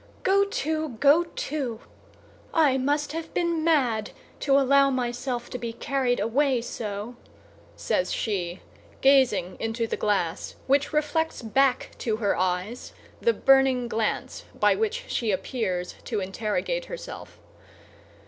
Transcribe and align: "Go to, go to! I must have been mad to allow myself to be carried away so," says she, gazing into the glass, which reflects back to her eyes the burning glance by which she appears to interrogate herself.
"Go 0.23 0.45
to, 0.45 0.89
go 0.99 1.25
to! 1.25 1.79
I 2.55 2.75
must 2.79 3.11
have 3.11 3.31
been 3.35 3.63
mad 3.63 4.09
to 4.39 4.57
allow 4.57 4.89
myself 4.89 5.47
to 5.51 5.59
be 5.59 5.73
carried 5.73 6.19
away 6.19 6.59
so," 6.63 7.15
says 7.75 8.11
she, 8.11 8.63
gazing 9.01 9.57
into 9.59 9.85
the 9.85 9.95
glass, 9.97 10.55
which 10.65 10.91
reflects 10.91 11.43
back 11.43 11.91
to 11.99 12.15
her 12.15 12.35
eyes 12.35 12.93
the 13.21 13.31
burning 13.31 13.87
glance 13.87 14.43
by 14.59 14.73
which 14.73 15.03
she 15.07 15.29
appears 15.29 15.93
to 16.05 16.19
interrogate 16.19 16.85
herself. 16.85 17.37